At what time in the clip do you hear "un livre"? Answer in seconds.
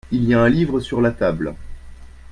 0.41-0.79